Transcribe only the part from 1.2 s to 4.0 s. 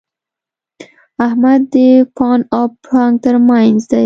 احمد د پاڼ او پړانګ تر منځ دی.